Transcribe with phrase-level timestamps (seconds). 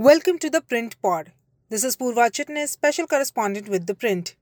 [0.00, 1.32] Welcome to the Print Pod.
[1.68, 4.34] This is Purva Chitnis, special correspondent with The Print.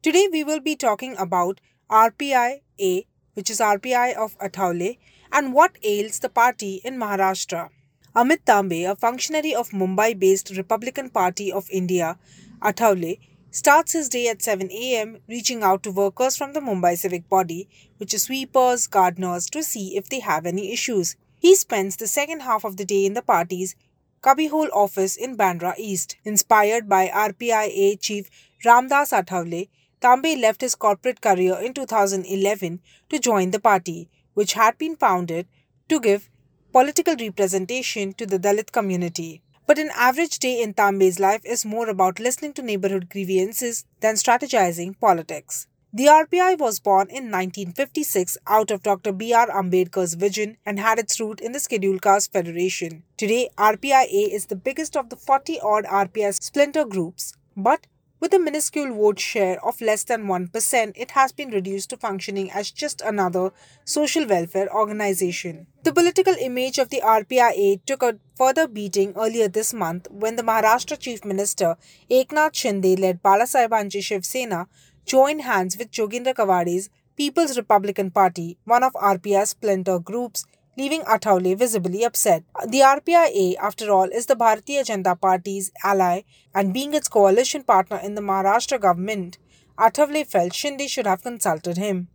[0.00, 1.60] Today we will be talking about
[1.90, 4.96] RPI-A, which is RPI of Athawale,
[5.30, 7.68] and what ails the party in Maharashtra.
[8.16, 12.18] Amit Tambe, a functionary of Mumbai-based Republican Party of India,
[12.62, 13.18] Athawale,
[13.50, 15.18] starts his day at 7 a.m.
[15.28, 17.68] reaching out to workers from the Mumbai civic body,
[17.98, 21.16] which is sweepers, gardeners, to see if they have any issues.
[21.38, 23.76] He spends the second half of the day in the party's
[24.24, 26.16] Cubbyhole office in Bandra East.
[26.24, 28.30] Inspired by RPI-A chief
[28.64, 29.68] Ramdas Athawale,
[30.00, 35.46] Tambe left his corporate career in 2011 to join the party, which had been founded
[35.90, 36.30] to give
[36.72, 39.42] political representation to the Dalit community.
[39.66, 44.14] But an average day in Tambe's life is more about listening to neighborhood grievances than
[44.14, 45.66] strategizing politics.
[45.96, 49.12] The RPI was born in 1956 out of Dr.
[49.12, 49.46] B.R.
[49.46, 53.04] Ambedkar's vision and had its root in the Scheduled Caste Federation.
[53.16, 57.86] Today, RPI-A is the biggest of the 40 odd RPI splinter groups, but
[58.18, 62.50] with a minuscule vote share of less than 1%, it has been reduced to functioning
[62.50, 63.52] as just another
[63.84, 65.68] social welfare organization.
[65.84, 70.42] The political image of the RPI-A took a further beating earlier this month when the
[70.42, 71.76] Maharashtra Chief Minister
[72.10, 74.66] Eknath Shinde led Balasaheb Shiv Sena
[75.04, 80.44] joined hands with Jogendra Kavade's People's Republican Party, one of RPI's splinter groups,
[80.76, 82.42] leaving Athawale visibly upset.
[82.66, 86.22] The RPI-A, after all, is the Bharatiya Janata Party's ally
[86.54, 89.38] and being its coalition partner in the Maharashtra government,
[89.78, 92.08] Athawale felt Shinde should have consulted him.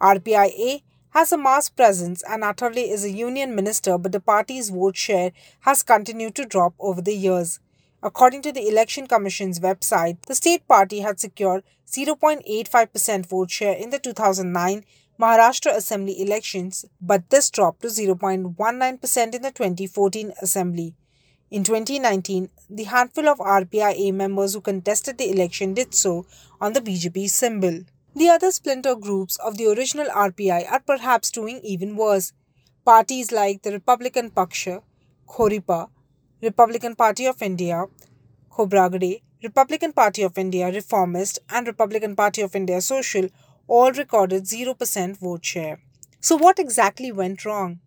[0.00, 4.96] RPI-A has a mass presence and Athawale is a union minister but the party's vote
[4.96, 7.60] share has continued to drop over the years.
[8.02, 13.90] According to the Election Commission's website, the state party had secured 0.85% vote share in
[13.90, 14.84] the 2009
[15.18, 20.94] Maharashtra Assembly elections, but this dropped to 0.19% in the 2014 Assembly.
[21.50, 26.26] In 2019, the handful of RPI-A members who contested the election did so
[26.60, 27.84] on the BJP symbol.
[28.14, 32.32] The other splinter groups of the original RPI are perhaps doing even worse.
[32.84, 34.82] Parties like the Republican Paksha,
[35.28, 35.88] Khoripa,
[36.42, 37.86] Republican Party of India,
[38.50, 43.28] Khobragade, Republican Party of India Reformist, and Republican Party of India Social
[43.66, 45.80] all recorded 0% vote share.
[46.20, 47.80] So, what exactly went wrong?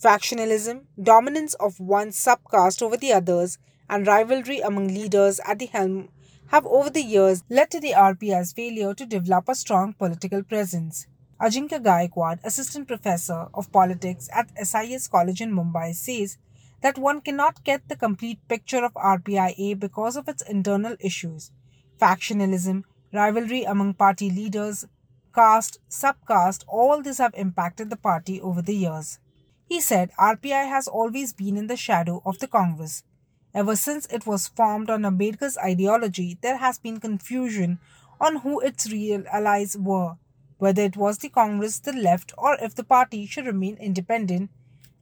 [0.00, 3.58] Factionalism, dominance of one subcaste over the others,
[3.90, 6.10] and rivalry among leaders at the helm
[6.48, 11.08] have over the years led to the RPI's failure to develop a strong political presence.
[11.40, 16.38] Ajinkya Gaikwad, assistant professor of politics at SIS College in Mumbai, says
[16.84, 21.50] that one cannot get the complete picture of RPI-A because of its internal issues.
[21.98, 24.84] Factionalism, rivalry among party leaders,
[25.34, 29.18] caste, subcaste, all these have impacted the party over the years.
[29.66, 33.02] He said RPI has always been in the shadow of the Congress.
[33.54, 37.78] Ever since it was formed on Ambedkar's ideology, there has been confusion
[38.20, 40.16] on who its real allies were,
[40.58, 44.50] whether it was the Congress, the left, or if the party should remain independent,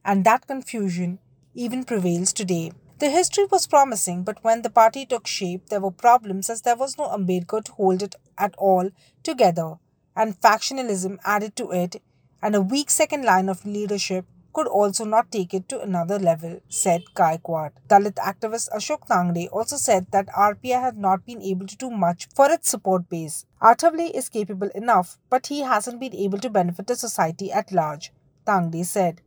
[0.05, 1.19] and that confusion
[1.53, 2.71] even prevails today.
[2.99, 6.75] The history was promising, but when the party took shape, there were problems as there
[6.75, 8.89] was no Ambedkar to hold it at all
[9.23, 9.75] together,
[10.15, 12.01] and factionalism added to it,
[12.41, 16.59] and a weak second line of leadership could also not take it to another level,
[16.69, 17.71] said Gaikwad.
[17.87, 22.27] Dalit activist Ashok Tangde also said that RPI had not been able to do much
[22.35, 23.45] for its support base.
[23.61, 28.13] Athawale is capable enough, but he hasn't been able to benefit the society at large,
[28.45, 29.21] Tangde said.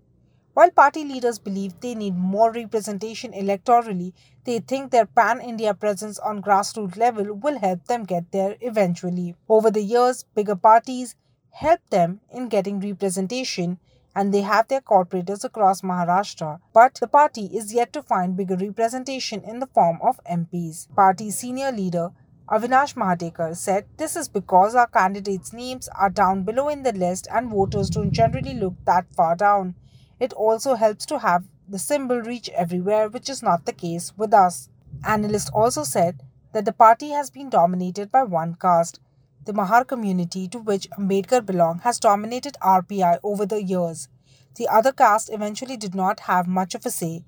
[0.57, 6.19] While party leaders believe they need more representation electorally, they think their pan India presence
[6.19, 9.35] on grassroots level will help them get there eventually.
[9.51, 11.15] Over the years, bigger parties
[11.51, 13.79] helped them in getting representation
[14.15, 16.61] and they have their corporators across Maharashtra.
[16.73, 20.89] But the party is yet to find bigger representation in the form of MPs.
[20.97, 22.13] Party senior leader
[22.49, 27.29] Avinash Mahatekar said this is because our candidates' names are down below in the list
[27.31, 29.75] and voters don't generally look that far down.
[30.19, 34.33] It also helps to have the symbol reach everywhere, which is not the case with
[34.33, 34.69] us.
[35.05, 39.01] Analysts also said that the party has been dominated by one caste.
[39.45, 44.09] The Mahar community to which Ambedkar belonged has dominated RPI over the years.
[44.57, 47.25] The other caste eventually did not have much of a say,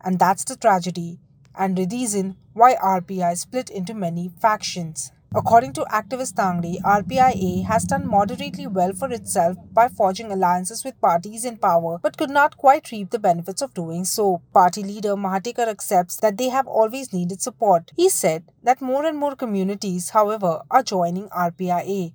[0.00, 1.20] and that's the tragedy
[1.54, 5.12] and the reason why RPI split into many factions.
[5.34, 11.00] According to activist Tangde, RPI-A has done moderately well for itself by forging alliances with
[11.00, 14.42] parties in power, but could not quite reap the benefits of doing so.
[14.52, 17.92] Party leader Mahatekar accepts that they have always needed support.
[17.96, 22.12] He said that more and more communities, however, are joining RPI-A.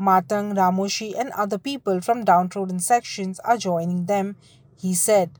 [0.00, 4.34] Matang, Ramoshi, and other people from downtrodden sections are joining them,
[4.80, 5.30] he said.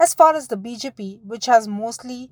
[0.00, 2.30] As far as the BJP, which has mostly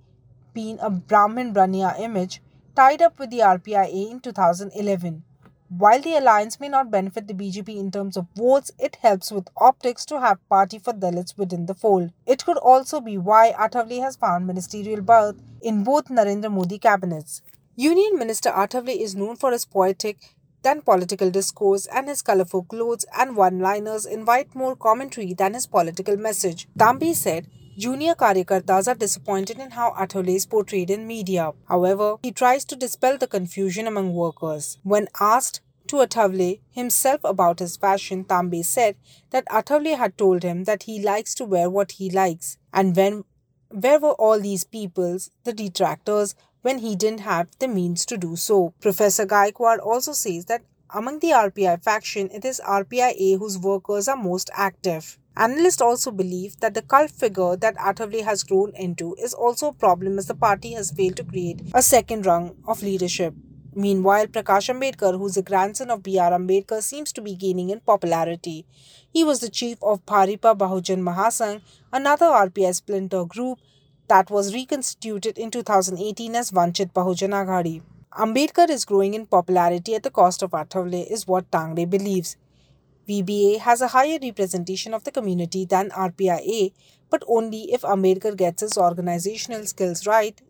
[0.54, 2.40] been a Brahmin Brahmanya image,
[2.74, 5.24] tied up with the RPIA in 2011.
[5.68, 9.48] While the alliance may not benefit the BJP in terms of votes, it helps with
[9.56, 12.12] optics to have party for Dalits within the fold.
[12.26, 17.40] It could also be why Athavale has found ministerial berth in both Narendra Modi cabinets.
[17.74, 20.18] Union Minister Athavale is known for his poetic
[20.62, 26.16] than political discourse and his colorful clothes and one-liners invite more commentary than his political
[26.18, 26.68] message.
[26.78, 27.48] Tambe said,
[27.78, 31.52] Junior Karyakartas are disappointed in how Athavale is portrayed in media.
[31.68, 34.76] However, he tries to dispel the confusion among workers.
[34.82, 38.96] When asked to Athavale himself about his fashion, Tambe said
[39.30, 42.58] that Athavale had told him that he likes to wear what he likes.
[42.74, 43.24] And when
[43.70, 48.36] where were all these peoples, the detractors, when he didn't have the means to do
[48.36, 48.74] so?
[48.80, 54.16] Professor Gaikwad also says that among the RPI faction, it is RPIA whose workers are
[54.16, 55.18] most active.
[55.36, 59.72] Analysts also believe that the cult figure that Athavale has grown into is also a
[59.72, 63.34] problem as the party has failed to create a second rung of leadership.
[63.74, 66.32] Meanwhile, Prakash Ambedkar, who is a grandson of B.R.
[66.32, 68.66] Ambedkar, seems to be gaining in popularity.
[69.10, 73.58] He was the chief of Bharipa Bahujan Mahasangh, another RPI splinter group
[74.08, 77.80] that was reconstituted in 2018 as Vanchit Bahujan Aghadi.
[78.12, 82.36] Ambedkar is growing in popularity at the cost of Athavale is what Tangde believes.
[83.08, 86.72] VBA has a higher representation of the community than RPIA,
[87.10, 90.40] but only if Ambedkar gets his organizational skills right,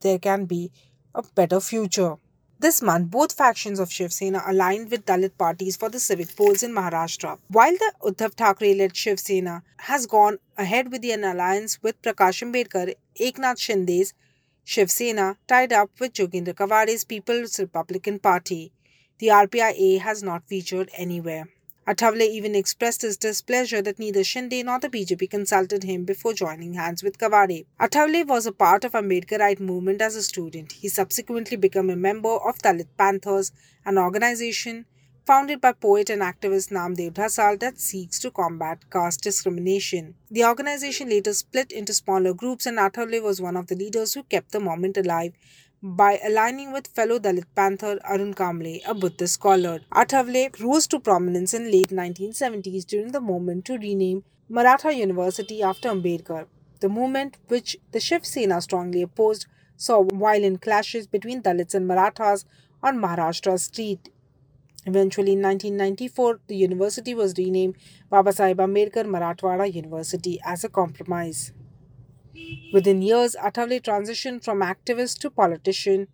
[0.00, 0.70] there can be
[1.14, 2.16] a better future.
[2.58, 6.62] This month, both factions of Shiv Sena aligned with Dalit parties for the civic polls
[6.62, 7.38] in Maharashtra.
[7.48, 12.94] While the Uddhav Thackeray-led Shiv Sena has gone ahead with an alliance with Prakash Ambedkar,
[13.20, 14.14] Eknath Shinde's
[14.62, 18.72] Shiv Sena tied up with Jogendra Kavade's People's Republican Party.
[19.18, 21.48] The RPIA has not featured anywhere.
[21.84, 26.74] Athavale even expressed his displeasure that neither Shinde nor the BJP consulted him before joining
[26.74, 27.66] hands with Kavade.
[27.80, 30.70] Athavale was a part of Ambedkarite movement as a student.
[30.72, 33.50] He subsequently became a member of Dalit Panthers,
[33.84, 34.86] an organization
[35.26, 40.14] founded by poet and activist Namdev Dhasal that seeks to combat caste discrimination.
[40.30, 44.22] The organization later split into smaller groups and Athavale was one of the leaders who
[44.22, 45.32] kept the movement alive
[45.84, 49.80] by aligning with fellow Dalit Panther Arun Kamble, a Buddhist scholar.
[49.92, 55.88] Athavale rose to prominence in late 1970s during the movement to rename Marathwada University after
[55.88, 56.46] Ambedkar.
[56.78, 59.46] The movement, which the Shiv Sena strongly opposed,
[59.76, 62.44] saw violent clashes between Dalits and Marathas
[62.80, 64.08] on Maharashtra street.
[64.86, 67.74] Eventually, in 1994, the university was renamed
[68.10, 71.52] Babasaheb Ambedkar Marathwada University as a compromise.
[72.72, 76.08] Within years, Athavale transitioned from activist to politician.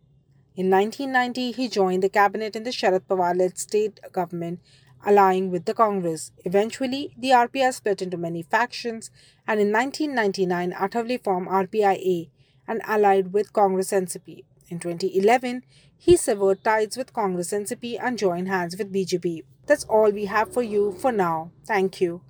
[0.57, 4.61] In 1990, he joined the cabinet in the Sharad Pawar-led state government,
[5.07, 6.33] allying with the Congress.
[6.45, 9.11] Eventually, the RPI split into many factions,
[9.47, 12.31] and in 1999, Athavale formed RPIA
[12.67, 14.45] and allied with Congress NCP.
[14.69, 15.63] In 2011,
[15.97, 19.45] he severed ties with Congress NCP and joined hands with BJP.
[19.67, 21.53] That's all we have for you for now.
[21.67, 22.23] Thank you.